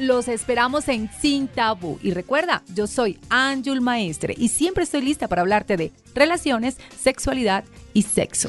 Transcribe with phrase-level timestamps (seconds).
[0.00, 1.98] Los esperamos en Sin Tabú.
[2.02, 7.64] Y recuerda, yo soy Anjul Maestre y siempre estoy lista para hablarte de relaciones, sexualidad
[7.92, 8.48] y sexo.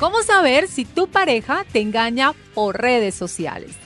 [0.00, 3.76] ¿Cómo saber si tu pareja te engaña por redes sociales?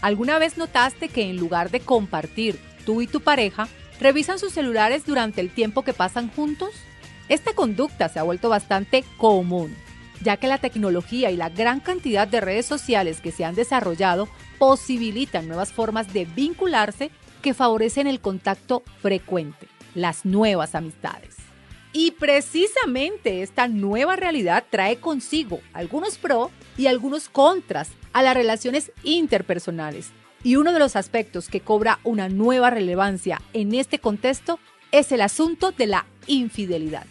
[0.00, 3.66] ¿Alguna vez notaste que en lugar de compartir tú y tu pareja,
[3.98, 6.70] revisan sus celulares durante el tiempo que pasan juntos?
[7.28, 9.74] Esta conducta se ha vuelto bastante común,
[10.20, 14.28] ya que la tecnología y la gran cantidad de redes sociales que se han desarrollado
[14.58, 17.10] posibilitan nuevas formas de vincularse
[17.42, 21.36] que favorecen el contacto frecuente, las nuevas amistades.
[21.92, 28.90] Y precisamente esta nueva realidad trae consigo algunos pros y algunos contras a las relaciones
[29.04, 30.10] interpersonales.
[30.42, 34.58] Y uno de los aspectos que cobra una nueva relevancia en este contexto
[34.90, 37.06] es el asunto de la infidelidad.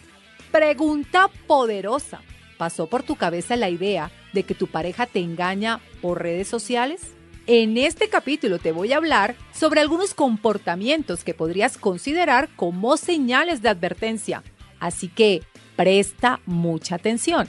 [0.52, 2.20] Pregunta poderosa.
[2.64, 7.02] ¿Pasó por tu cabeza la idea de que tu pareja te engaña por redes sociales?
[7.46, 13.60] En este capítulo te voy a hablar sobre algunos comportamientos que podrías considerar como señales
[13.60, 14.42] de advertencia,
[14.80, 15.42] así que
[15.76, 17.48] presta mucha atención.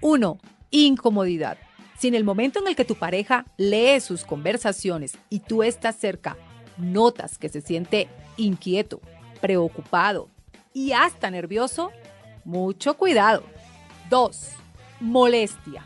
[0.00, 0.38] 1.
[0.70, 1.58] Incomodidad.
[1.98, 5.96] Si en el momento en el que tu pareja lee sus conversaciones y tú estás
[5.96, 6.36] cerca,
[6.78, 9.00] notas que se siente inquieto,
[9.40, 10.28] preocupado
[10.72, 11.90] y hasta nervioso,
[12.44, 13.42] mucho cuidado.
[14.08, 14.52] 2.
[15.00, 15.84] Molestia.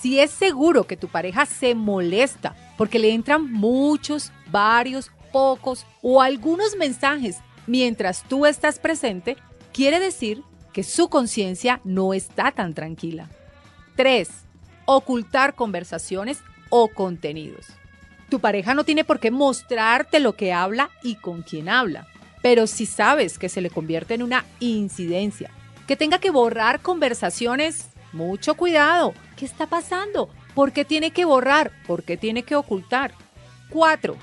[0.00, 6.22] Si es seguro que tu pareja se molesta porque le entran muchos, varios, pocos o
[6.22, 9.36] algunos mensajes mientras tú estás presente,
[9.72, 10.42] quiere decir
[10.72, 13.28] que su conciencia no está tan tranquila.
[13.96, 14.28] 3.
[14.84, 17.66] Ocultar conversaciones o contenidos.
[18.28, 22.06] Tu pareja no tiene por qué mostrarte lo que habla y con quién habla,
[22.42, 25.50] pero si sabes que se le convierte en una incidencia,
[25.86, 29.14] que tenga que borrar conversaciones, mucho cuidado.
[29.36, 30.28] ¿Qué está pasando?
[30.54, 31.70] ¿Por qué tiene que borrar?
[31.86, 33.12] ¿Por qué tiene que ocultar?
[33.70, 34.16] 4.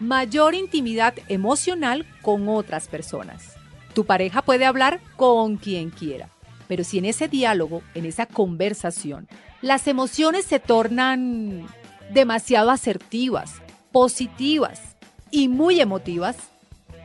[0.00, 3.56] Mayor intimidad emocional con otras personas.
[3.94, 6.28] Tu pareja puede hablar con quien quiera,
[6.68, 9.26] pero si en ese diálogo, en esa conversación,
[9.62, 11.66] las emociones se tornan
[12.12, 13.54] demasiado asertivas,
[13.90, 14.96] positivas
[15.30, 16.36] y muy emotivas,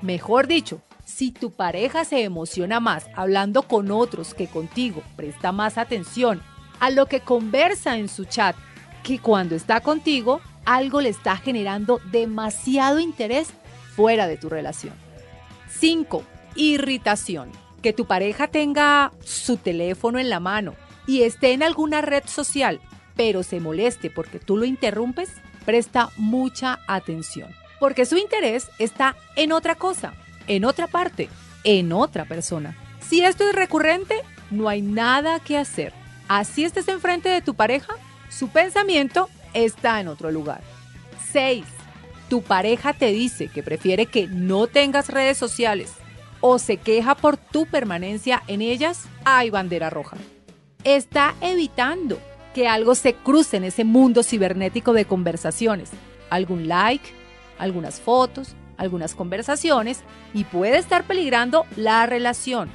[0.02, 5.78] mejor dicho, si tu pareja se emociona más hablando con otros que contigo, presta más
[5.78, 6.42] atención
[6.80, 8.56] a lo que conversa en su chat
[9.04, 13.50] que cuando está contigo, algo le está generando demasiado interés
[13.96, 14.94] fuera de tu relación.
[15.70, 16.24] 5
[16.56, 17.52] irritación.
[17.82, 20.76] Que tu pareja tenga su teléfono en la mano
[21.06, 22.80] y esté en alguna red social,
[23.16, 25.34] pero se moleste porque tú lo interrumpes,
[25.66, 27.52] presta mucha atención.
[27.80, 30.14] Porque su interés está en otra cosa,
[30.48, 31.30] en otra parte,
[31.64, 32.76] en otra persona.
[33.00, 34.16] Si esto es recurrente,
[34.52, 35.94] no hay nada que hacer.
[36.28, 37.94] Así estés enfrente de tu pareja,
[38.30, 40.62] su pensamiento está en otro lugar.
[41.32, 41.66] 6.
[42.30, 45.94] Tu pareja te dice que prefiere que no tengas redes sociales
[46.42, 50.18] o se queja por tu permanencia en ellas, hay bandera roja.
[50.84, 52.20] Está evitando
[52.54, 55.90] que algo se cruce en ese mundo cibernético de conversaciones.
[56.30, 57.06] Algún like,
[57.58, 60.02] algunas fotos, algunas conversaciones
[60.34, 62.70] y puede estar peligrando la relación.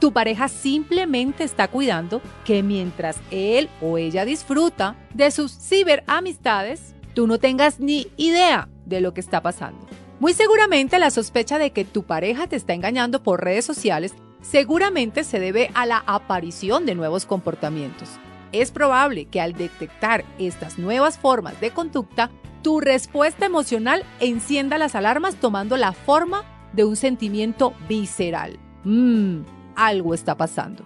[0.00, 7.26] Tu pareja simplemente está cuidando que mientras él o ella disfruta de sus ciberamistades, tú
[7.26, 9.86] no tengas ni idea de lo que está pasando.
[10.18, 15.24] Muy seguramente la sospecha de que tu pareja te está engañando por redes sociales seguramente
[15.24, 18.08] se debe a la aparición de nuevos comportamientos.
[18.52, 22.30] Es probable que al detectar estas nuevas formas de conducta,
[22.62, 28.58] tu respuesta emocional encienda las alarmas tomando la forma de un sentimiento visceral.
[28.84, 29.40] Mmm,
[29.76, 30.84] algo está pasando.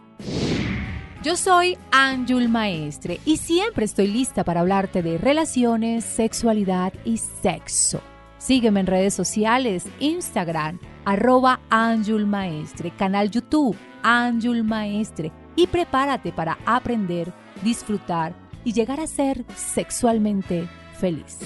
[1.22, 8.02] Yo soy Anjul Maestre y siempre estoy lista para hablarte de relaciones, sexualidad y sexo.
[8.36, 16.58] Sígueme en redes sociales, Instagram, arroba Anjul Maestre, canal YouTube, Anjul Maestre y prepárate para
[16.66, 17.32] aprender,
[17.62, 20.68] disfrutar y llegar a ser sexualmente
[21.04, 21.36] feliz.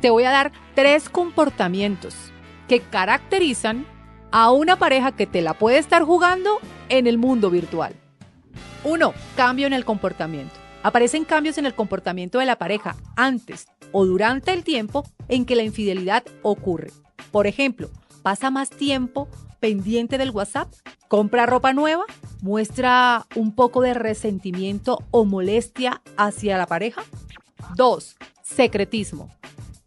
[0.00, 2.14] Te voy a dar tres comportamientos
[2.68, 3.84] que caracterizan
[4.32, 6.58] a una pareja que te la puede estar jugando
[6.88, 7.94] en el mundo virtual.
[8.82, 9.12] 1.
[9.36, 10.54] Cambio en el comportamiento.
[10.82, 15.54] Aparecen cambios en el comportamiento de la pareja antes o durante el tiempo en que
[15.54, 16.92] la infidelidad ocurre.
[17.32, 17.90] Por ejemplo,
[18.22, 19.28] pasa más tiempo
[19.60, 20.72] pendiente del WhatsApp,
[21.08, 22.04] compra ropa nueva,
[22.40, 27.02] muestra un poco de resentimiento o molestia hacia la pareja.
[27.74, 28.16] 2.
[28.46, 29.28] Secretismo.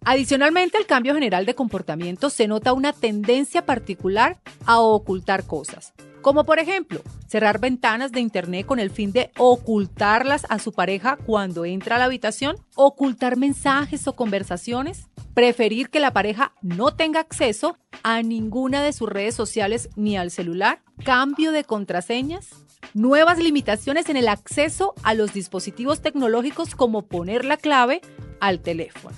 [0.03, 6.43] Adicionalmente al cambio general de comportamiento se nota una tendencia particular a ocultar cosas, como
[6.43, 11.63] por ejemplo cerrar ventanas de Internet con el fin de ocultarlas a su pareja cuando
[11.63, 17.77] entra a la habitación, ocultar mensajes o conversaciones, preferir que la pareja no tenga acceso
[18.03, 22.49] a ninguna de sus redes sociales ni al celular, cambio de contraseñas,
[22.93, 28.01] nuevas limitaciones en el acceso a los dispositivos tecnológicos como poner la clave
[28.39, 29.15] al teléfono.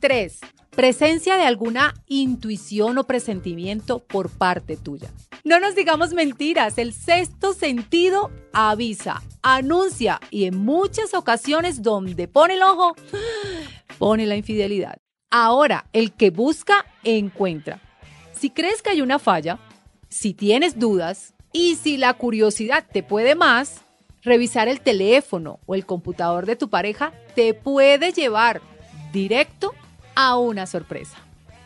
[0.00, 0.40] 3.
[0.70, 5.08] Presencia de alguna intuición o presentimiento por parte tuya.
[5.44, 12.54] No nos digamos mentiras, el sexto sentido avisa, anuncia y en muchas ocasiones donde pone
[12.54, 12.96] el ojo,
[13.98, 14.96] pone la infidelidad.
[15.30, 17.80] Ahora, el que busca, encuentra.
[18.32, 19.58] Si crees que hay una falla,
[20.08, 23.83] si tienes dudas y si la curiosidad te puede más,
[24.24, 28.60] revisar el teléfono o el computador de tu pareja te puede llevar
[29.12, 29.74] directo
[30.14, 31.16] a una sorpresa.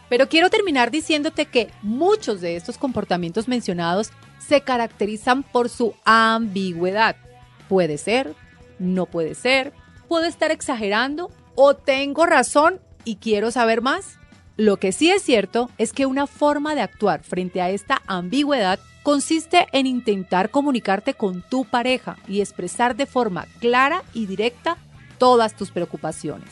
[0.08, 7.16] Pero quiero terminar diciéndote que muchos de estos comportamientos mencionados se caracterizan por su ambigüedad.
[7.68, 8.34] Puede ser,
[8.78, 9.72] no puede ser,
[10.08, 14.18] puedo estar exagerando o tengo razón y quiero saber más.
[14.56, 18.80] Lo que sí es cierto es que una forma de actuar frente a esta ambigüedad
[19.08, 24.76] consiste en intentar comunicarte con tu pareja y expresar de forma clara y directa
[25.16, 26.50] todas tus preocupaciones.